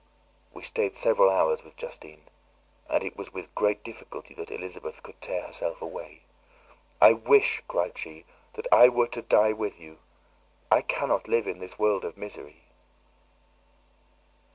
We 0.51 0.63
stayed 0.63 0.95
several 0.95 1.29
hours 1.29 1.63
with 1.63 1.77
Justine, 1.77 2.23
and 2.89 3.03
it 3.03 3.15
was 3.15 3.31
with 3.31 3.53
great 3.53 3.83
difficulty 3.83 4.33
that 4.33 4.49
Elizabeth 4.49 5.03
could 5.03 5.21
tear 5.21 5.43
herself 5.45 5.79
away. 5.79 6.23
"I 6.99 7.13
wish," 7.13 7.61
cried 7.67 7.95
she, 7.99 8.25
"that 8.53 8.65
I 8.71 8.89
were 8.89 9.09
to 9.09 9.21
die 9.21 9.53
with 9.53 9.79
you; 9.79 9.99
I 10.71 10.81
cannot 10.81 11.27
live 11.27 11.45
in 11.45 11.59
this 11.59 11.77
world 11.77 12.03
of 12.03 12.17
misery." 12.17 12.63